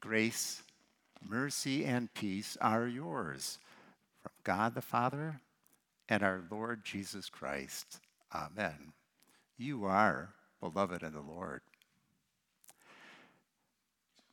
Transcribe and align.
grace, 0.00 0.62
mercy, 1.26 1.84
and 1.84 2.12
peace 2.14 2.56
are 2.60 2.86
yours 2.86 3.58
from 4.22 4.32
God 4.44 4.74
the 4.74 4.80
Father 4.80 5.40
and 6.08 6.22
our 6.22 6.42
Lord 6.50 6.84
Jesus 6.84 7.28
Christ. 7.28 8.00
Amen. 8.34 8.92
You 9.58 9.84
are 9.84 10.30
beloved 10.60 11.02
in 11.02 11.12
the 11.12 11.20
Lord. 11.20 11.60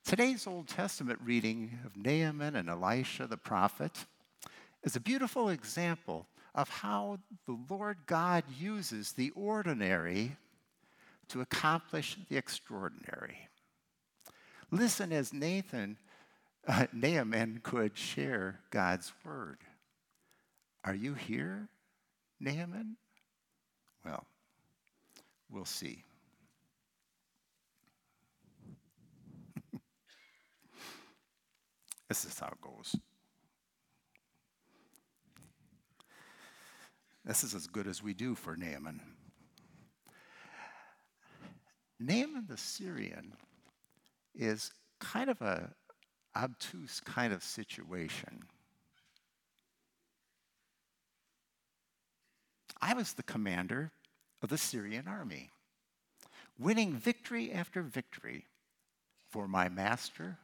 Today's 0.04 0.48
Old 0.48 0.70
Testament 0.70 1.20
reading 1.24 1.80
of 1.86 1.98
Naaman 1.98 2.56
and 2.56 2.70
Elisha 2.70 3.28
the 3.28 3.36
prophet 3.36 4.06
is 4.84 4.96
a 4.96 5.02
beautiful 5.02 5.50
example 5.50 6.28
of 6.56 6.70
how 6.70 7.20
the 7.46 7.58
Lord 7.70 7.98
God 8.06 8.46
uses 8.58 9.12
the 9.12 9.32
ordinary 9.32 10.38
to 11.28 11.42
accomplish 11.42 12.18
the 12.30 12.38
extraordinary. 12.38 13.50
Listen 14.72 15.14
as 15.14 15.32
Nathan, 15.34 15.98
uh, 16.68 16.88
Naaman 16.92 17.62
could 17.64 17.98
share 17.98 18.60
God's 18.70 19.14
word. 19.24 19.60
Are 20.84 20.96
you 20.96 21.14
here, 21.14 21.70
Naaman? 22.40 22.98
Well, 24.04 24.26
we'll 25.50 25.66
see. 25.66 26.04
this 32.10 32.26
is 32.26 32.38
how 32.38 32.48
it 32.48 32.60
goes. 32.62 32.96
This 37.24 37.44
is 37.44 37.56
as 37.56 37.68
good 37.68 37.88
as 37.88 38.04
we 38.04 38.14
do 38.14 38.36
for 38.36 38.56
Naaman. 38.56 39.02
Naaman 42.00 42.46
the 42.48 42.58
Syrian 42.58 43.34
is 44.38 44.72
kind 45.00 45.30
of 45.30 45.42
a 45.42 45.72
obtuse 46.36 47.02
kind 47.02 47.34
of 47.34 47.44
situation. 47.44 48.44
I 52.80 52.94
was 52.94 53.14
the 53.14 53.24
commander 53.24 53.92
of 54.44 54.50
the 54.50 54.58
Syrian 54.58 55.08
army, 55.08 55.50
winning 56.60 56.94
victory 56.94 57.52
after 57.52 57.82
victory 57.82 58.46
for 59.30 59.48
my 59.48 59.68
master, 59.68 60.38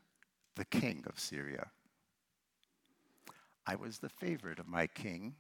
the 0.56 0.66
king 0.66 1.04
of 1.08 1.20
Syria. 1.20 1.68
I 3.66 3.76
was 3.76 4.00
the 4.00 4.10
favorite 4.10 4.60
of 4.60 4.68
my 4.68 4.88
king 4.88 5.36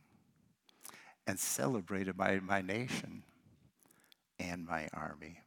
and 1.27 1.39
celebrated 1.39 2.15
by 2.15 2.39
my 2.39 2.61
nation 2.61 3.23
and 4.39 4.65
my 4.65 4.87
army. 4.93 5.42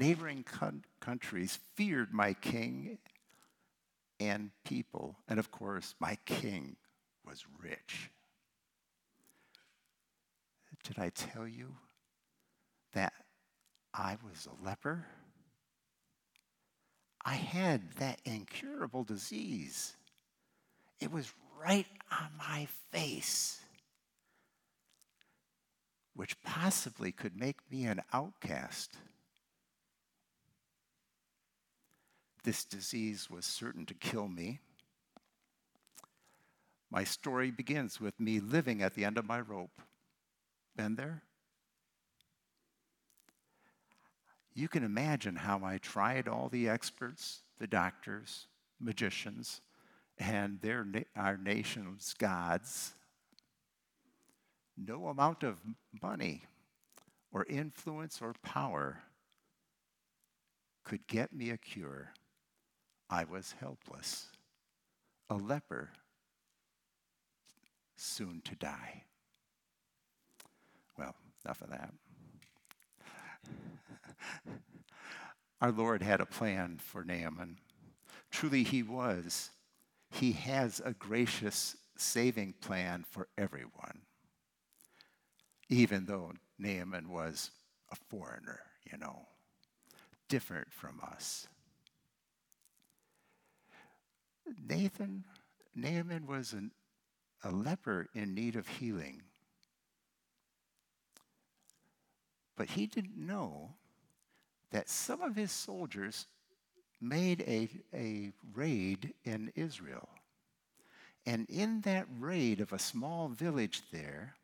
Neighboring 0.00 0.46
countries 1.00 1.58
feared 1.74 2.10
my 2.10 2.32
king 2.32 2.96
and 4.18 4.50
people. 4.64 5.18
And 5.28 5.38
of 5.38 5.50
course, 5.50 5.94
my 6.00 6.16
king 6.24 6.76
was 7.22 7.44
rich. 7.62 8.10
Did 10.84 10.98
I 10.98 11.10
tell 11.10 11.46
you 11.46 11.76
that 12.94 13.12
I 13.92 14.16
was 14.26 14.48
a 14.48 14.64
leper? 14.64 15.04
I 17.22 17.34
had 17.34 17.92
that 17.98 18.22
incurable 18.24 19.04
disease. 19.04 19.96
It 20.98 21.12
was 21.12 21.30
right 21.62 21.86
on 22.10 22.28
my 22.38 22.68
face, 22.90 23.60
which 26.14 26.42
possibly 26.42 27.12
could 27.12 27.38
make 27.38 27.58
me 27.70 27.84
an 27.84 28.00
outcast. 28.14 28.96
This 32.42 32.64
disease 32.64 33.28
was 33.30 33.44
certain 33.44 33.84
to 33.86 33.94
kill 33.94 34.28
me. 34.28 34.60
My 36.90 37.04
story 37.04 37.50
begins 37.50 38.00
with 38.00 38.18
me 38.18 38.40
living 38.40 38.82
at 38.82 38.94
the 38.94 39.04
end 39.04 39.18
of 39.18 39.26
my 39.26 39.40
rope. 39.40 39.82
Been 40.76 40.96
there? 40.96 41.22
You 44.54 44.68
can 44.68 44.82
imagine 44.82 45.36
how 45.36 45.60
I 45.64 45.78
tried 45.78 46.26
all 46.26 46.48
the 46.48 46.68
experts, 46.68 47.42
the 47.58 47.66
doctors, 47.66 48.46
magicians, 48.80 49.60
and 50.18 50.60
their, 50.60 50.86
our 51.14 51.36
nation's 51.36 52.14
gods. 52.14 52.94
No 54.76 55.08
amount 55.08 55.42
of 55.42 55.58
money 56.02 56.44
or 57.32 57.44
influence 57.44 58.20
or 58.20 58.34
power 58.42 59.02
could 60.84 61.06
get 61.06 61.32
me 61.32 61.50
a 61.50 61.56
cure. 61.56 62.12
I 63.10 63.24
was 63.24 63.56
helpless, 63.58 64.28
a 65.28 65.34
leper, 65.34 65.90
soon 67.96 68.40
to 68.44 68.54
die. 68.54 69.02
Well, 70.96 71.16
enough 71.44 71.60
of 71.60 71.70
that. 71.70 71.92
Our 75.60 75.72
Lord 75.72 76.02
had 76.02 76.20
a 76.20 76.26
plan 76.26 76.78
for 76.78 77.04
Naaman. 77.04 77.58
Truly, 78.30 78.62
He 78.62 78.84
was. 78.84 79.50
He 80.10 80.32
has 80.32 80.80
a 80.84 80.92
gracious 80.92 81.76
saving 81.96 82.54
plan 82.60 83.04
for 83.08 83.28
everyone, 83.36 84.02
even 85.68 86.06
though 86.06 86.32
Naaman 86.58 87.10
was 87.10 87.50
a 87.90 87.96
foreigner, 88.08 88.60
you 88.90 88.98
know, 88.98 89.26
different 90.28 90.72
from 90.72 91.00
us. 91.12 91.48
Nathan, 94.68 95.24
Naaman 95.74 96.26
was 96.26 96.52
an, 96.52 96.72
a 97.44 97.50
leper 97.50 98.08
in 98.14 98.34
need 98.34 98.56
of 98.56 98.66
healing. 98.66 99.22
But 102.56 102.70
he 102.70 102.86
didn't 102.86 103.16
know 103.16 103.74
that 104.70 104.88
some 104.88 105.22
of 105.22 105.34
his 105.34 105.50
soldiers 105.50 106.26
made 107.00 107.40
a, 107.42 107.68
a 107.94 108.32
raid 108.52 109.14
in 109.24 109.50
Israel. 109.56 110.08
And 111.26 111.48
in 111.48 111.80
that 111.82 112.06
raid 112.18 112.60
of 112.60 112.72
a 112.72 112.78
small 112.78 113.28
village 113.28 113.82
there, 113.92 114.34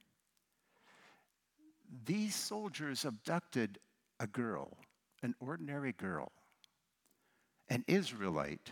these 2.04 2.34
soldiers 2.34 3.04
abducted 3.04 3.78
a 4.20 4.26
girl, 4.26 4.76
an 5.22 5.34
ordinary 5.40 5.92
girl, 5.92 6.32
an 7.68 7.84
Israelite 7.86 8.70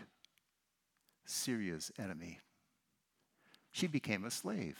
Syria's 1.25 1.91
enemy. 1.97 2.39
She 3.71 3.87
became 3.87 4.23
a 4.23 4.31
slave. 4.31 4.77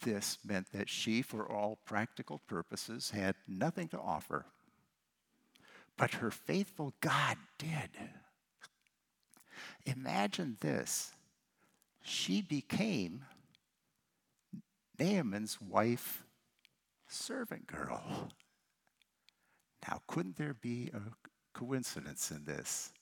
This 0.00 0.38
meant 0.44 0.72
that 0.72 0.88
she, 0.88 1.22
for 1.22 1.50
all 1.50 1.78
practical 1.84 2.40
purposes, 2.46 3.10
had 3.10 3.34
nothing 3.46 3.88
to 3.88 3.98
offer. 3.98 4.46
But 5.96 6.14
her 6.14 6.30
faithful 6.30 6.94
God 7.00 7.36
did. 7.58 7.90
Imagine 9.84 10.56
this 10.60 11.12
she 12.02 12.40
became 12.40 13.24
Naaman's 14.98 15.60
wife, 15.60 16.24
servant 17.06 17.66
girl. 17.66 18.30
Now, 19.86 20.02
couldn't 20.06 20.36
there 20.36 20.54
be 20.54 20.90
a 20.94 21.00
coincidence 21.52 22.30
in 22.30 22.44
this? 22.44 22.92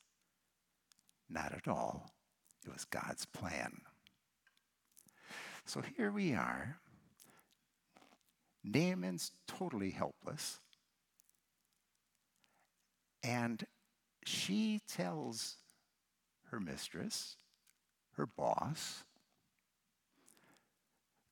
Not 1.29 1.53
at 1.53 1.69
all. 1.69 2.13
It 2.65 2.73
was 2.73 2.85
God's 2.85 3.25
plan. 3.27 3.81
So 5.65 5.83
here 5.97 6.11
we 6.11 6.33
are. 6.33 6.79
Naaman's 8.65 9.33
totally 9.47 9.91
helpless. 9.91 10.61
And 13.23 13.65
she 14.25 14.81
tells 14.89 15.57
her 16.51 16.61
mistress, 16.61 17.37
her 18.13 18.27
boss, 18.27 19.05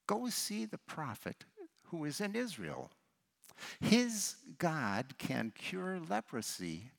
go 0.06 0.28
see 0.28 0.64
the 0.64 0.78
prophet 0.78 1.44
who 1.84 2.04
is 2.04 2.20
in 2.20 2.34
Israel. 2.34 2.90
His 3.80 4.36
God 4.58 5.14
can 5.18 5.52
cure 5.54 6.00
leprosy. 6.08 6.90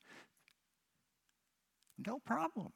No 1.97 2.19
problem 2.19 2.71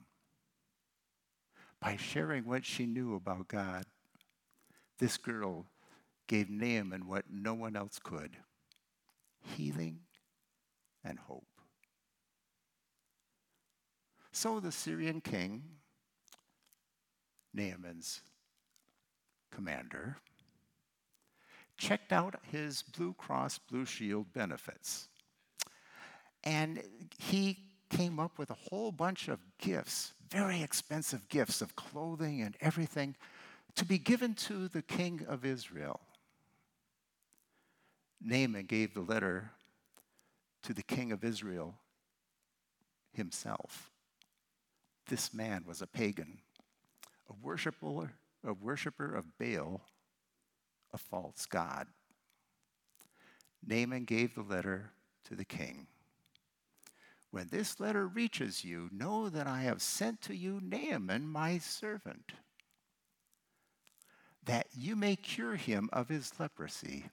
by 1.81 1.95
sharing 1.95 2.45
what 2.45 2.65
she 2.65 2.85
knew 2.85 3.15
about 3.15 3.47
God. 3.47 3.85
This 4.97 5.17
girl 5.17 5.65
gave 6.27 6.49
Naaman 6.49 7.07
what 7.07 7.25
no 7.31 7.53
one 7.53 7.75
else 7.75 7.99
could 8.01 8.31
healing 9.55 9.99
and 11.03 11.17
hope. 11.17 11.47
So 14.31 14.59
the 14.59 14.71
Syrian 14.71 15.21
king, 15.21 15.63
Naaman's 17.53 18.21
commander, 19.51 20.17
checked 21.77 22.11
out 22.11 22.35
his 22.51 22.83
Blue 22.83 23.13
Cross 23.13 23.59
Blue 23.69 23.85
Shield 23.85 24.31
benefits. 24.33 25.07
And 26.43 26.83
he 27.17 27.68
came 27.89 28.19
up 28.19 28.37
with 28.37 28.49
a 28.49 28.57
whole 28.69 28.91
bunch 28.91 29.27
of 29.27 29.39
gifts, 29.57 30.13
very 30.29 30.61
expensive 30.61 31.27
gifts 31.29 31.61
of 31.61 31.75
clothing 31.75 32.41
and 32.41 32.55
everything, 32.61 33.15
to 33.75 33.85
be 33.85 33.97
given 33.97 34.33
to 34.33 34.67
the 34.67 34.81
king 34.81 35.25
of 35.27 35.45
Israel. 35.45 35.99
Naaman 38.21 38.65
gave 38.65 38.93
the 38.93 39.01
letter 39.01 39.51
to 40.63 40.73
the 40.73 40.83
king 40.83 41.11
of 41.11 41.23
Israel 41.23 41.75
himself. 43.13 43.89
This 45.07 45.33
man 45.33 45.63
was 45.65 45.81
a 45.81 45.87
pagan, 45.87 46.39
a 47.29 47.33
worshiper, 47.41 48.13
a 48.45 48.53
worshiper 48.53 49.15
of 49.15 49.37
Baal, 49.37 49.81
a 50.93 50.97
false 50.97 51.45
god. 51.45 51.87
Naaman 53.65 54.05
gave 54.05 54.35
the 54.35 54.41
letter 54.41 54.91
to 55.25 55.35
the 55.35 55.45
king. 55.45 55.87
When 57.31 57.47
this 57.49 57.79
letter 57.79 58.07
reaches 58.07 58.63
you, 58.63 58.89
know 58.91 59.29
that 59.29 59.45
I 59.45 59.61
have 59.61 59.81
sent 59.81 60.21
to 60.21 60.35
you 60.35 60.59
Naaman, 60.63 61.27
my 61.27 61.59
servant, 61.59 62.31
that 64.45 64.67
you 64.75 64.95
may 64.95 65.15
cure 65.15 65.55
him 65.55 65.89
of 65.93 66.09
his 66.09 66.31
leprosy. 66.39 67.05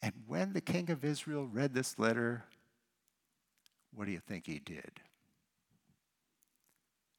And 0.00 0.12
when 0.26 0.52
the 0.52 0.60
king 0.60 0.90
of 0.90 1.04
Israel 1.04 1.46
read 1.46 1.74
this 1.74 1.98
letter, 1.98 2.44
what 3.92 4.04
do 4.04 4.12
you 4.12 4.20
think 4.20 4.46
he 4.46 4.60
did? 4.60 5.00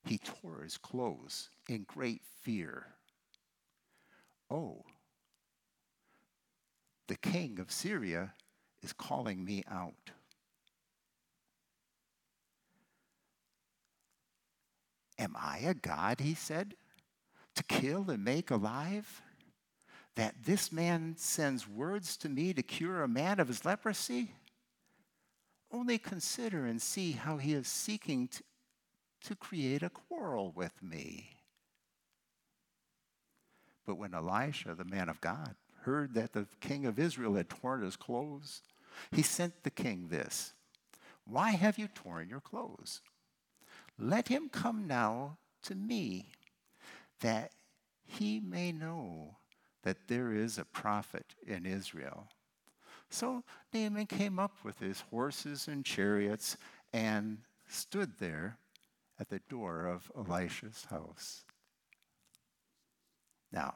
He 0.06 0.18
tore 0.18 0.62
his 0.64 0.78
clothes 0.78 1.50
in 1.68 1.84
great 1.84 2.22
fear. 2.42 2.88
Oh, 4.50 4.86
the 7.08 7.18
king 7.18 7.60
of 7.60 7.72
Syria 7.72 8.34
is 8.82 8.94
calling 8.94 9.44
me 9.44 9.64
out. 9.70 10.12
Am 15.20 15.36
I 15.38 15.60
a 15.60 15.74
God, 15.74 16.22
he 16.22 16.34
said, 16.34 16.76
to 17.56 17.64
kill 17.64 18.10
and 18.10 18.24
make 18.24 18.50
alive? 18.50 19.22
That 20.16 20.46
this 20.46 20.72
man 20.72 21.16
sends 21.18 21.68
words 21.68 22.16
to 22.18 22.30
me 22.30 22.54
to 22.54 22.64
cure 22.64 23.04
a 23.04 23.08
man 23.08 23.42
of 23.42 23.50
his 23.50 23.66
leprosy? 23.66 24.32
Only 25.72 25.98
consider 25.98 26.66
and 26.66 26.82
see 26.82 27.12
how 27.12 27.38
he 27.38 27.54
is 27.54 27.68
seeking 27.68 28.30
to, 28.30 28.44
to 29.26 29.36
create 29.36 29.84
a 29.84 29.90
quarrel 29.90 30.54
with 30.56 30.82
me. 30.82 31.36
But 33.86 33.96
when 33.96 34.14
Elisha, 34.14 34.74
the 34.74 34.86
man 34.86 35.10
of 35.10 35.20
God, 35.20 35.56
heard 35.82 36.14
that 36.14 36.32
the 36.32 36.48
king 36.62 36.86
of 36.86 36.98
Israel 36.98 37.36
had 37.36 37.50
torn 37.50 37.82
his 37.82 37.96
clothes, 37.98 38.62
he 39.12 39.22
sent 39.22 39.64
the 39.64 39.70
king 39.70 40.08
this 40.08 40.54
Why 41.26 41.52
have 41.52 41.78
you 41.78 41.88
torn 41.88 42.30
your 42.30 42.40
clothes? 42.40 43.02
Let 44.00 44.30
him 44.30 44.48
come 44.50 44.88
now 44.88 45.38
to 45.64 45.76
me, 45.76 46.32
that 47.20 47.52
he 48.06 48.40
may 48.40 48.72
know 48.72 49.36
that 49.84 50.08
there 50.08 50.34
is 50.34 50.58
a 50.58 50.66
prophet 50.66 51.36
in 51.46 51.66
Israel. 51.66 52.28
So 53.10 53.44
Naaman 53.74 54.06
came 54.06 54.40
up 54.40 54.56
with 54.64 54.80
his 54.80 55.02
horses 55.12 55.68
and 55.68 55.84
chariots 55.84 56.56
and 56.94 57.40
stood 57.68 58.20
there 58.20 58.58
at 59.20 59.30
the 59.30 59.42
door 59.50 59.86
of 59.86 60.10
Elisha's 60.16 60.86
house. 60.90 61.44
Now, 63.52 63.76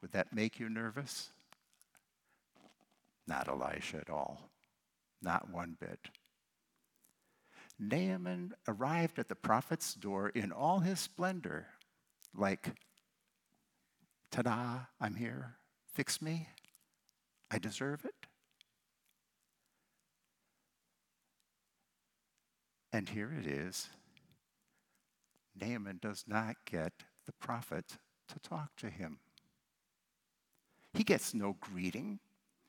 would 0.00 0.12
that 0.12 0.32
make 0.32 0.58
you 0.58 0.68
nervous? 0.68 1.30
Not 3.26 3.48
Elisha 3.48 3.98
at 3.98 4.10
all. 4.10 4.48
Not 5.20 5.50
one 5.50 5.76
bit. 5.78 6.08
Naaman 7.78 8.54
arrived 8.66 9.18
at 9.18 9.28
the 9.28 9.36
prophet's 9.36 9.94
door 9.94 10.30
in 10.30 10.50
all 10.50 10.80
his 10.80 10.98
splendor, 10.98 11.66
like, 12.34 12.74
ta 14.30 14.42
da, 14.42 14.80
I'm 15.00 15.14
here, 15.14 15.54
fix 15.86 16.20
me, 16.20 16.48
I 17.50 17.58
deserve 17.58 18.04
it. 18.04 18.14
And 22.92 23.08
here 23.08 23.32
it 23.38 23.46
is. 23.46 23.88
Naaman 25.60 25.98
does 26.00 26.24
not 26.26 26.56
get 26.64 26.92
the 27.26 27.32
prophet 27.32 27.98
to 28.28 28.38
talk 28.40 28.74
to 28.78 28.90
him. 28.90 29.18
He 30.94 31.04
gets 31.04 31.34
no 31.34 31.56
greeting, 31.60 32.18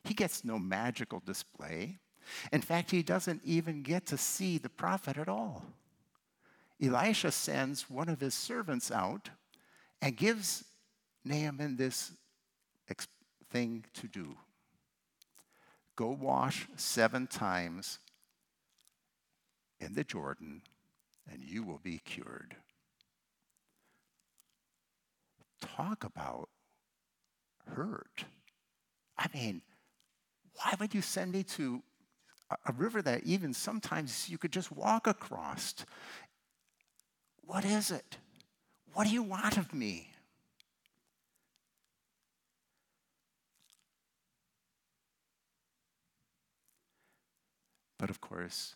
he 0.03 0.13
gets 0.13 0.43
no 0.43 0.59
magical 0.59 1.21
display. 1.25 1.99
In 2.51 2.61
fact, 2.61 2.91
he 2.91 3.03
doesn't 3.03 3.41
even 3.43 3.81
get 3.81 4.05
to 4.07 4.17
see 4.17 4.57
the 4.57 4.69
prophet 4.69 5.17
at 5.17 5.29
all. 5.29 5.63
Elisha 6.81 7.31
sends 7.31 7.89
one 7.89 8.09
of 8.09 8.21
his 8.21 8.33
servants 8.33 8.91
out 8.91 9.29
and 10.01 10.15
gives 10.15 10.63
Naaman 11.25 11.75
this 11.75 12.11
thing 13.49 13.83
to 13.95 14.07
do 14.07 14.35
go 15.95 16.07
wash 16.07 16.65
seven 16.77 17.27
times 17.27 17.99
in 19.81 19.93
the 19.95 20.03
Jordan, 20.05 20.61
and 21.29 21.43
you 21.43 21.61
will 21.61 21.81
be 21.83 21.99
cured. 22.05 22.55
Talk 25.59 26.05
about 26.05 26.47
hurt. 27.65 28.23
I 29.17 29.27
mean, 29.33 29.61
why 30.53 30.75
would 30.79 30.93
you 30.93 31.01
send 31.01 31.33
me 31.33 31.43
to 31.43 31.83
a 32.65 32.71
river 32.73 33.01
that 33.01 33.23
even 33.23 33.53
sometimes 33.53 34.29
you 34.29 34.37
could 34.37 34.51
just 34.51 34.71
walk 34.71 35.07
across. 35.07 35.75
What 37.45 37.65
is 37.65 37.91
it? 37.91 38.17
What 38.93 39.07
do 39.07 39.13
you 39.13 39.23
want 39.23 39.57
of 39.57 39.73
me? 39.73 40.11
But 47.97 48.09
of 48.09 48.21
course, 48.21 48.75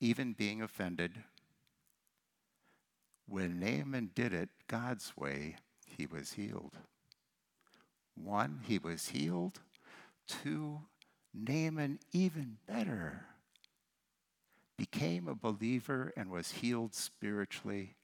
even 0.00 0.32
being 0.32 0.60
offended, 0.60 1.12
when 3.26 3.60
Naaman 3.60 4.10
did 4.14 4.34
it 4.34 4.48
God's 4.66 5.16
way, 5.16 5.56
he 5.86 6.06
was 6.06 6.32
healed. 6.32 6.76
One, 8.14 8.60
he 8.66 8.78
was 8.78 9.08
healed. 9.08 9.60
Two, 10.26 10.80
Naaman, 11.34 11.98
even 12.12 12.58
better, 12.66 13.24
became 14.76 15.28
a 15.28 15.34
believer 15.34 16.12
and 16.16 16.30
was 16.30 16.50
healed 16.50 16.94
spiritually, 16.94 17.96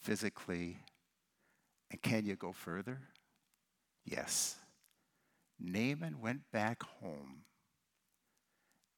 physically. 0.00 0.78
And 1.90 2.00
can 2.00 2.24
you 2.24 2.36
go 2.36 2.52
further? 2.52 3.00
Yes. 4.04 4.56
Naaman 5.58 6.20
went 6.20 6.50
back 6.52 6.82
home. 6.82 7.42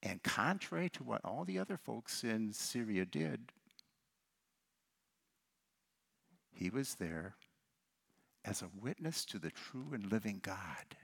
And 0.02 0.22
contrary 0.22 0.88
to 0.90 1.04
what 1.04 1.24
all 1.24 1.44
the 1.44 1.58
other 1.58 1.76
folks 1.76 2.22
in 2.22 2.52
Syria 2.52 3.04
did, 3.04 3.52
he 6.52 6.70
was 6.70 6.94
there 6.94 7.34
as 8.44 8.62
a 8.62 8.70
witness 8.80 9.24
to 9.26 9.38
the 9.38 9.50
true 9.50 9.88
and 9.92 10.10
living 10.10 10.40
God. 10.42 10.96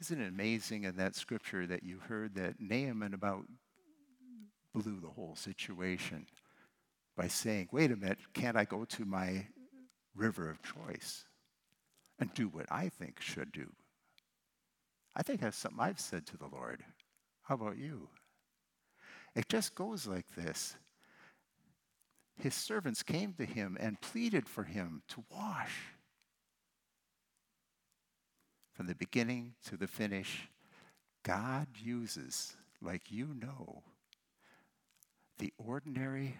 Isn't 0.00 0.20
it 0.20 0.28
amazing 0.28 0.84
in 0.84 0.96
that 0.96 1.16
scripture 1.16 1.66
that 1.66 1.82
you 1.82 1.98
heard 1.98 2.34
that 2.36 2.60
Naaman 2.60 3.14
about 3.14 3.44
blew 4.72 5.00
the 5.00 5.08
whole 5.08 5.34
situation 5.34 6.26
by 7.16 7.26
saying, 7.26 7.68
wait 7.72 7.90
a 7.90 7.96
minute, 7.96 8.18
can't 8.32 8.56
I 8.56 8.64
go 8.64 8.84
to 8.84 9.04
my 9.04 9.46
river 10.14 10.48
of 10.48 10.62
choice 10.62 11.24
and 12.20 12.32
do 12.32 12.46
what 12.48 12.66
I 12.70 12.88
think 12.88 13.20
should 13.20 13.50
do? 13.50 13.72
I 15.16 15.22
think 15.22 15.40
that's 15.40 15.56
something 15.56 15.80
I've 15.80 15.98
said 15.98 16.26
to 16.26 16.36
the 16.36 16.46
Lord. 16.46 16.84
How 17.42 17.56
about 17.56 17.76
you? 17.76 18.08
It 19.34 19.48
just 19.48 19.74
goes 19.74 20.06
like 20.06 20.32
this. 20.36 20.76
His 22.40 22.54
servants 22.54 23.02
came 23.02 23.32
to 23.34 23.44
him 23.44 23.76
and 23.80 24.00
pleaded 24.00 24.48
for 24.48 24.62
him 24.62 25.02
to 25.08 25.24
wash 25.28 25.74
from 28.78 28.86
the 28.86 28.94
beginning 28.94 29.54
to 29.66 29.76
the 29.76 29.88
finish, 29.88 30.48
God 31.24 31.66
uses, 31.82 32.54
like 32.80 33.10
you 33.10 33.34
know, 33.34 33.82
the 35.38 35.52
ordinary 35.58 36.36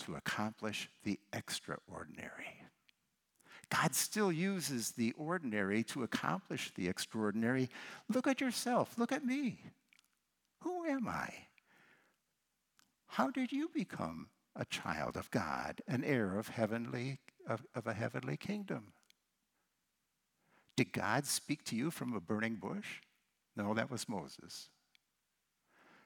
to 0.00 0.16
accomplish 0.16 0.90
the 1.04 1.20
extraordinary. 1.32 2.64
God 3.70 3.94
still 3.94 4.32
uses 4.32 4.90
the 4.90 5.12
ordinary 5.12 5.84
to 5.84 6.02
accomplish 6.02 6.72
the 6.74 6.88
extraordinary. 6.88 7.68
Look 8.12 8.26
at 8.26 8.40
yourself. 8.40 8.98
Look 8.98 9.12
at 9.12 9.24
me. 9.24 9.60
Who 10.62 10.84
am 10.84 11.06
I? 11.06 11.32
How 13.06 13.30
did 13.30 13.52
you 13.52 13.70
become 13.72 14.30
a 14.56 14.64
child 14.64 15.16
of 15.16 15.30
God, 15.30 15.80
an 15.86 16.02
heir 16.02 16.40
of 16.40 16.48
heavenly 16.48 17.20
of, 17.46 17.64
of 17.76 17.86
a 17.86 17.94
heavenly 17.94 18.36
kingdom? 18.36 18.94
Did 20.78 20.92
God 20.92 21.26
speak 21.26 21.64
to 21.64 21.74
you 21.74 21.90
from 21.90 22.14
a 22.14 22.20
burning 22.20 22.54
bush? 22.54 23.00
No, 23.56 23.74
that 23.74 23.90
was 23.90 24.08
Moses. 24.08 24.68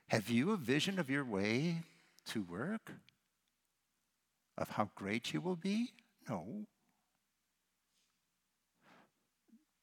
Have 0.09 0.31
you 0.31 0.53
a 0.53 0.57
vision 0.57 0.99
of 0.99 1.11
your 1.11 1.27
way 1.27 1.83
to 2.29 2.43
work? 2.43 2.91
Of 4.57 4.71
how 4.71 4.89
great 4.95 5.35
you 5.35 5.43
will 5.43 5.57
be? 5.57 5.91
No. 6.27 6.65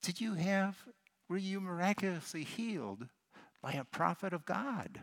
Did 0.01 0.19
you 0.19 0.33
have, 0.33 0.75
were 1.27 1.37
you 1.37 1.61
miraculously 1.61 2.43
healed 2.43 3.05
by 3.61 3.73
a 3.73 3.83
prophet 3.83 4.33
of 4.33 4.43
God? 4.43 5.01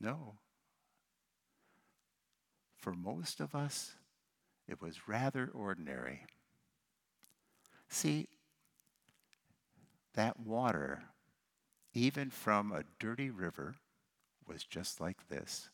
No. 0.00 0.34
For 2.76 2.92
most 2.92 3.40
of 3.40 3.52
us, 3.52 3.94
it 4.68 4.80
was 4.80 5.08
rather 5.08 5.50
ordinary. 5.52 6.20
See, 7.88 8.28
that 10.14 10.40
water, 10.40 11.02
even 11.92 12.30
from 12.30 12.72
a 12.72 12.84
dirty 12.98 13.30
river, 13.30 13.74
was 14.46 14.64
just 14.64 15.00
like 15.00 15.28
this. 15.28 15.68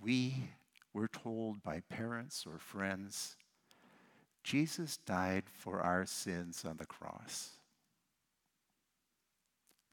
We 0.00 0.34
were 0.92 1.08
told 1.08 1.62
by 1.62 1.80
parents 1.88 2.44
or 2.46 2.58
friends 2.58 3.36
Jesus 4.44 4.96
died 4.96 5.44
for 5.46 5.80
our 5.80 6.04
sins 6.04 6.64
on 6.68 6.76
the 6.76 6.86
cross. 6.86 7.50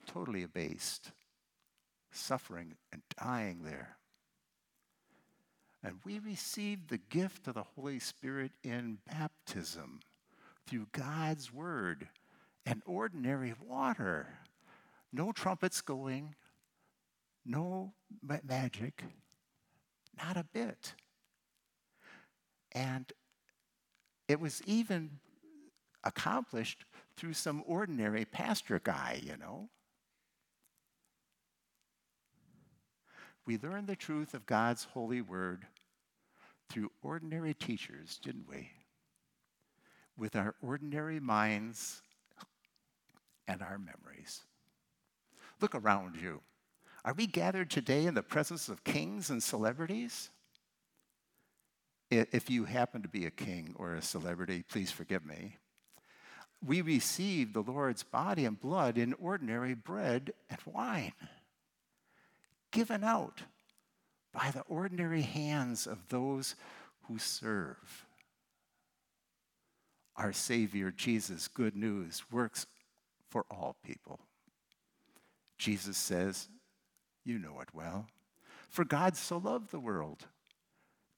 Totally 0.08 0.44
abased, 0.44 1.12
suffering 2.12 2.76
and 2.92 3.04
dying 3.22 3.62
there. 3.64 3.98
And 5.84 6.00
we 6.04 6.20
received 6.20 6.90
the 6.90 6.98
gift 6.98 7.48
of 7.48 7.54
the 7.54 7.64
Holy 7.64 8.00
Spirit 8.00 8.52
in 8.64 8.98
baptism 9.08 10.00
through 10.70 10.88
God's 10.92 11.52
Word 11.52 12.08
and 12.66 12.82
ordinary 12.86 13.56
water. 13.66 14.28
No 15.12 15.32
trumpets 15.32 15.82
going, 15.82 16.36
no 17.44 17.94
magic, 18.44 19.04
not 20.16 20.38
a 20.38 20.46
bit. 20.54 20.94
And 22.74 23.12
it 24.28 24.40
was 24.40 24.62
even 24.68 25.10
accomplished 26.04 26.86
through 27.18 27.34
some 27.34 27.64
ordinary 27.66 28.26
pastor 28.26 28.80
guy, 28.84 29.20
you 29.24 29.36
know. 29.38 29.70
We 33.48 33.58
learned 33.58 33.88
the 33.88 33.96
truth 33.96 34.36
of 34.36 34.46
God's 34.46 34.84
holy 34.84 35.22
word 35.22 35.66
through 36.70 36.92
ordinary 37.02 37.56
teachers, 37.56 38.20
didn't 38.24 38.48
we? 38.48 38.70
With 40.20 40.36
our 40.36 40.54
ordinary 40.62 41.22
minds 41.22 42.02
and 43.48 43.62
our 43.62 43.80
memories. 43.80 44.42
Look 45.62 45.74
around 45.74 46.18
you. 46.22 46.42
Are 47.06 47.14
we 47.14 47.26
gathered 47.26 47.70
today 47.70 48.06
in 48.06 48.16
the 48.16 48.22
presence 48.22 48.68
of 48.68 48.84
kings 48.84 49.30
and 49.30 49.42
celebrities? 49.42 50.30
If 52.12 52.50
you 52.50 52.66
happen 52.66 53.02
to 53.02 53.08
be 53.08 53.26
a 53.26 53.32
king 53.32 53.74
or 53.78 53.96
a 53.96 54.02
celebrity, 54.02 54.64
please 54.68 54.92
forgive 54.92 55.26
me. 55.26 55.56
We 56.66 56.82
receive 56.82 57.54
the 57.54 57.64
Lord's 57.64 58.04
body 58.04 58.44
and 58.44 58.60
blood 58.60 58.98
in 58.98 59.14
ordinary 59.14 59.74
bread 59.74 60.34
and 60.50 60.60
wine, 60.66 61.14
given 62.72 63.06
out 63.06 63.44
by 64.34 64.52
the 64.52 64.62
ordinary 64.62 65.22
hands 65.22 65.88
of 65.88 66.10
those 66.10 66.56
who 67.04 67.18
serve. 67.18 68.06
Our 70.20 70.34
Savior, 70.34 70.92
Jesus, 70.92 71.48
good 71.48 71.78
news, 71.78 72.24
works 72.30 72.68
for 73.30 73.46
all 73.50 73.78
people. 73.86 74.20
Jesus 75.58 75.98
says, 75.98 76.50
You 77.24 77.40
know 77.40 77.62
it 77.62 77.70
well. 77.74 78.08
For 78.70 78.84
God 78.84 79.16
so 79.16 79.38
loved 79.38 79.72
the 79.72 79.80
world 79.80 80.26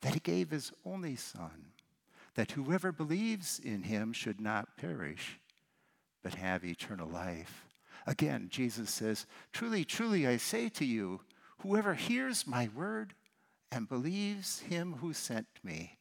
that 0.02 0.14
he 0.14 0.20
gave 0.20 0.52
his 0.52 0.72
only 0.86 1.16
Son, 1.16 1.72
that 2.36 2.52
whoever 2.52 2.92
believes 2.92 3.60
in 3.60 3.84
him 3.84 4.14
should 4.14 4.40
not 4.40 4.78
perish, 4.78 5.40
but 6.22 6.36
have 6.36 6.64
eternal 6.64 7.10
life. 7.10 7.66
Again, 8.06 8.50
Jesus 8.52 8.92
says, 8.92 9.26
Truly, 9.52 9.84
truly, 9.84 10.28
I 10.28 10.38
say 10.38 10.70
to 10.70 10.86
you, 10.86 11.22
whoever 11.64 11.96
hears 11.96 12.46
my 12.46 12.70
word 12.76 13.16
and 13.72 13.90
believes 13.90 14.60
him 14.60 14.94
who 15.02 15.12
sent 15.12 15.48
me 15.64 15.98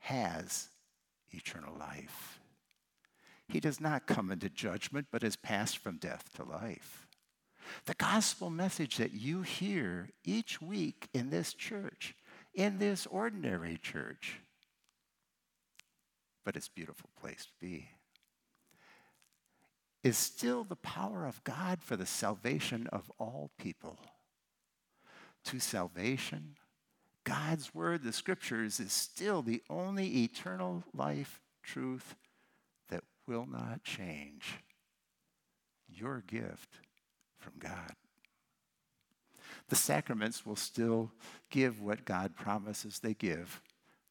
has 0.00 0.70
eternal 1.32 1.76
life. 1.78 2.40
He 3.48 3.60
does 3.60 3.80
not 3.80 4.06
come 4.06 4.30
into 4.30 4.48
judgment, 4.48 5.08
but 5.10 5.22
is 5.22 5.36
passed 5.36 5.78
from 5.78 5.98
death 5.98 6.32
to 6.36 6.44
life. 6.44 7.06
The 7.86 7.94
gospel 7.94 8.50
message 8.50 8.96
that 8.96 9.12
you 9.12 9.42
hear 9.42 10.10
each 10.24 10.60
week 10.60 11.08
in 11.12 11.30
this 11.30 11.54
church, 11.54 12.14
in 12.54 12.78
this 12.78 13.06
ordinary 13.06 13.78
church, 13.78 14.40
but 16.44 16.56
it's 16.56 16.68
a 16.68 16.72
beautiful 16.72 17.10
place 17.20 17.46
to 17.46 17.52
be, 17.60 17.88
is 20.02 20.18
still 20.18 20.64
the 20.64 20.76
power 20.76 21.26
of 21.26 21.44
God 21.44 21.82
for 21.82 21.96
the 21.96 22.06
salvation 22.06 22.88
of 22.88 23.10
all 23.18 23.50
people. 23.58 23.98
To 25.44 25.60
salvation, 25.60 26.56
God's 27.24 27.74
word, 27.74 28.02
the 28.02 28.12
scriptures, 28.12 28.80
is 28.80 28.92
still 28.92 29.42
the 29.42 29.62
only 29.70 30.24
eternal 30.24 30.82
life 30.94 31.40
truth 31.62 32.16
that 32.88 33.04
will 33.26 33.46
not 33.46 33.84
change. 33.84 34.58
Your 35.88 36.22
gift 36.26 36.78
from 37.38 37.52
God. 37.58 37.92
The 39.68 39.76
sacraments 39.76 40.44
will 40.44 40.56
still 40.56 41.12
give 41.50 41.80
what 41.80 42.04
God 42.04 42.34
promises 42.34 42.98
they 42.98 43.14
give 43.14 43.60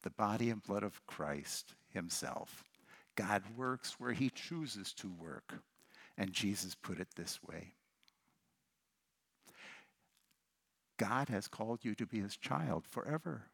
the 0.02 0.10
body 0.10 0.50
and 0.50 0.62
blood 0.62 0.82
of 0.82 1.06
Christ 1.06 1.74
Himself. 1.90 2.64
God 3.14 3.42
works 3.56 4.00
where 4.00 4.12
He 4.12 4.30
chooses 4.30 4.92
to 4.94 5.08
work. 5.08 5.54
And 6.18 6.32
Jesus 6.32 6.74
put 6.74 6.98
it 6.98 7.08
this 7.16 7.40
way 7.42 7.72
God 10.98 11.28
has 11.28 11.48
called 11.48 11.80
you 11.82 11.94
to 11.96 12.06
be 12.06 12.20
His 12.20 12.36
child 12.36 12.86
forever. 12.86 13.46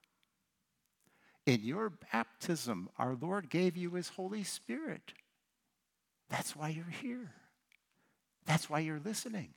In 1.47 1.62
your 1.62 1.90
baptism, 2.12 2.88
our 2.99 3.14
Lord 3.14 3.49
gave 3.49 3.76
you 3.76 3.92
His 3.92 4.11
Holy 4.11 4.45
Spirit. 4.45 5.14
That's 6.28 6.54
why 6.54 6.68
you're 6.68 6.85
here. 6.85 7.33
That's 8.45 8.68
why 8.68 8.80
you're 8.80 9.00
listening. 9.02 9.54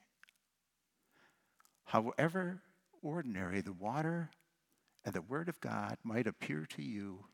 However 1.85 2.61
ordinary 3.01 3.61
the 3.61 3.73
water 3.73 4.29
and 5.03 5.13
the 5.13 5.21
Word 5.21 5.49
of 5.49 5.59
God 5.59 5.97
might 6.03 6.27
appear 6.27 6.65
to 6.69 6.81
you, 6.81 7.25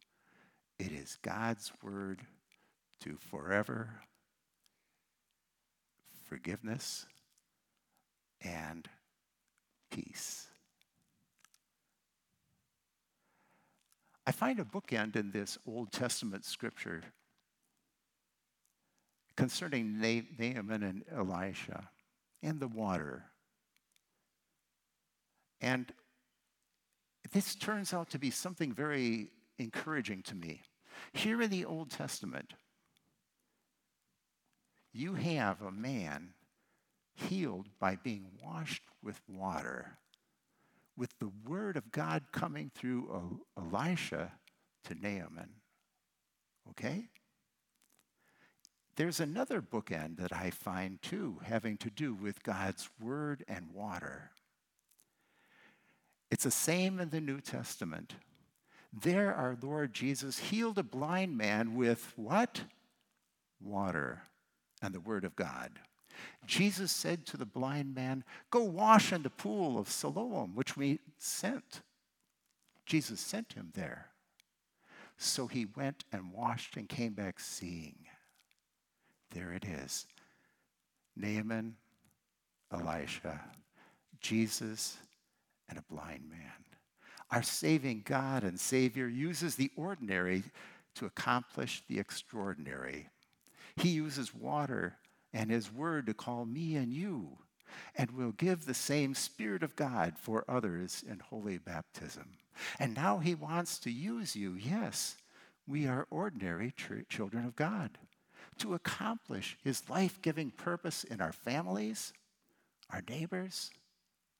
it 0.79 0.91
is 0.91 1.17
God's 1.21 1.71
Word 1.83 2.21
to 3.01 3.17
forever 3.17 4.01
forgiveness 6.27 7.05
and 8.41 8.87
peace. 9.89 10.47
I 14.25 14.31
find 14.31 14.59
a 14.59 14.63
bookend 14.65 15.15
in 15.15 15.31
this 15.31 15.57
Old 15.65 15.91
Testament 15.91 16.43
scripture 16.43 17.03
concerning 19.35 19.99
Naaman 19.99 20.83
and 20.83 21.03
Elisha 21.11 21.89
and 22.43 22.59
the 22.59 22.67
water 22.67 23.23
and 25.61 25.91
this 27.31 27.55
turns 27.55 27.93
out 27.93 28.09
to 28.11 28.19
be 28.19 28.31
something 28.31 28.71
very 28.71 29.27
encouraging 29.57 30.23
to 30.23 30.35
me. 30.35 30.61
Here 31.13 31.41
in 31.41 31.49
the 31.49 31.65
Old 31.65 31.91
Testament, 31.91 32.53
you 34.93 35.13
have 35.15 35.61
a 35.61 35.71
man 35.71 36.29
healed 37.15 37.67
by 37.79 37.95
being 37.95 38.27
washed 38.43 38.83
with 39.03 39.21
water, 39.27 39.97
with 40.95 41.17
the 41.19 41.31
word 41.45 41.77
of 41.77 41.91
God 41.91 42.25
coming 42.31 42.71
through 42.73 43.41
Elisha 43.57 44.31
to 44.85 44.95
Naaman. 44.95 45.49
Okay? 46.69 47.07
There's 48.95 49.19
another 49.19 49.61
bookend 49.61 50.17
that 50.17 50.33
I 50.33 50.49
find 50.49 51.01
too, 51.01 51.37
having 51.43 51.77
to 51.77 51.89
do 51.91 52.15
with 52.15 52.41
God's 52.41 52.89
word 52.99 53.45
and 53.47 53.71
water. 53.73 54.31
It's 56.31 56.43
the 56.45 56.51
same 56.51 56.99
in 56.99 57.09
the 57.09 57.21
New 57.21 57.39
Testament. 57.39 58.15
There, 58.91 59.33
our 59.33 59.57
Lord 59.61 59.93
Jesus 59.93 60.39
healed 60.39 60.79
a 60.79 60.83
blind 60.83 61.37
man 61.37 61.75
with 61.75 62.13
what? 62.15 62.61
Water 63.61 64.23
and 64.81 64.93
the 64.93 64.99
Word 64.99 65.23
of 65.25 65.35
God. 65.35 65.71
Jesus 66.45 66.91
said 66.91 67.25
to 67.27 67.37
the 67.37 67.45
blind 67.45 67.93
man, 67.93 68.23
Go 68.51 68.63
wash 68.63 69.11
in 69.11 69.23
the 69.23 69.29
pool 69.29 69.77
of 69.77 69.89
Siloam, 69.89 70.55
which 70.55 70.77
we 70.77 70.99
sent. 71.17 71.81
Jesus 72.85 73.19
sent 73.19 73.53
him 73.53 73.71
there. 73.73 74.07
So 75.17 75.47
he 75.47 75.65
went 75.65 76.05
and 76.11 76.31
washed 76.31 76.77
and 76.77 76.87
came 76.87 77.13
back 77.13 77.39
seeing. 77.39 77.95
there 79.31 79.51
it 79.51 79.65
is 79.65 80.05
Naaman, 81.15 81.75
Elisha, 82.71 83.41
Jesus, 84.21 84.97
and 85.67 85.77
a 85.77 85.93
blind 85.93 86.29
man. 86.29 86.39
Our 87.31 87.43
saving 87.43 88.03
God 88.05 88.43
and 88.43 88.59
Savior 88.59 89.07
uses 89.07 89.55
the 89.55 89.71
ordinary 89.75 90.43
to 90.95 91.05
accomplish 91.05 91.83
the 91.87 91.99
extraordinary. 91.99 93.09
He 93.75 93.89
uses 93.89 94.33
water 94.33 94.97
and 95.37 95.51
His 95.51 95.71
Word 95.71 96.07
to 96.07 96.15
call 96.15 96.45
me 96.45 96.75
and 96.75 96.91
you, 96.91 97.37
and 97.95 98.09
will 98.09 98.31
give 98.31 98.65
the 98.65 98.73
same 98.73 99.13
Spirit 99.13 99.61
of 99.61 99.75
God 99.75 100.17
for 100.17 100.43
others 100.47 101.03
in 101.07 101.19
holy 101.19 101.59
baptism. 101.59 102.29
And 102.79 102.95
now 102.95 103.19
He 103.19 103.35
wants 103.35 103.77
to 103.79 103.91
use 103.91 104.35
you, 104.35 104.55
yes, 104.55 105.15
we 105.67 105.85
are 105.85 106.07
ordinary 106.09 106.73
tr- 106.75 107.01
children 107.07 107.45
of 107.45 107.55
God, 107.55 107.99
to 108.57 108.73
accomplish 108.73 109.59
His 109.63 109.87
life 109.87 110.19
giving 110.23 110.49
purpose 110.49 111.03
in 111.03 111.21
our 111.21 111.33
families, 111.33 112.13
our 112.89 113.03
neighbors, 113.07 113.69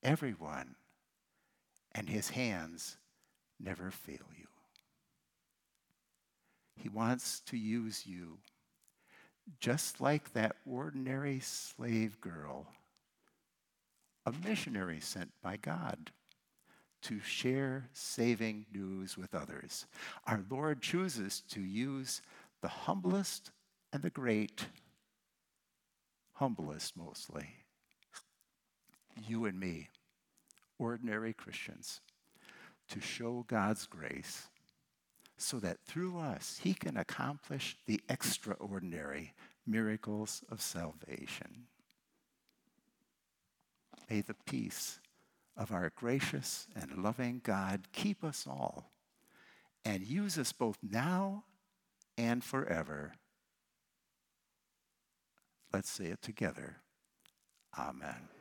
everyone. 0.01 0.73
And 1.93 2.09
His 2.09 2.31
hands 2.31 2.97
never 3.59 3.91
fail 3.91 4.25
you. 4.35 4.47
He 6.75 6.89
wants 6.89 7.41
to 7.41 7.55
use 7.57 8.07
you 8.07 8.39
just 9.59 10.01
like 10.01 10.33
that 10.33 10.55
ordinary 10.69 11.39
slave 11.39 12.19
girl, 12.21 12.67
a 14.25 14.33
missionary 14.45 14.99
sent 14.99 15.31
by 15.41 15.57
God 15.57 16.11
to 17.03 17.19
share 17.21 17.87
saving 17.93 18.65
news 18.73 19.17
with 19.17 19.33
others. 19.33 19.85
Our 20.25 20.43
Lord 20.49 20.81
chooses 20.81 21.41
to 21.51 21.61
use 21.61 22.21
the 22.61 22.67
humblest 22.67 23.51
and 23.93 24.01
the 24.01 24.09
great, 24.09 24.65
humblest 26.33 26.97
mostly, 26.97 27.47
you 29.27 29.45
and 29.45 29.59
me, 29.59 29.89
ordinary 30.77 31.33
Christians, 31.33 32.01
to 32.89 32.99
show 32.99 33.45
God's 33.47 33.85
grace 33.85 34.47
so 35.37 35.59
that 35.59 35.79
through 35.85 36.19
us 36.19 36.59
he 36.63 36.73
can 36.73 36.97
accomplish 36.97 37.77
the 37.85 38.01
extraordinary 38.09 39.33
miracles 39.65 40.43
of 40.49 40.61
salvation. 40.61 41.67
May 44.09 44.21
the 44.21 44.35
peace 44.45 44.99
of 45.55 45.71
our 45.71 45.91
gracious 45.95 46.67
and 46.75 47.03
loving 47.03 47.41
God 47.43 47.87
keep 47.91 48.23
us 48.23 48.45
all 48.47 48.91
and 49.83 50.05
use 50.05 50.37
us 50.37 50.51
both 50.51 50.77
now 50.81 51.43
and 52.17 52.43
forever. 52.43 53.13
Let's 55.73 55.89
say 55.89 56.05
it 56.05 56.21
together. 56.21 56.77
Amen. 57.77 58.36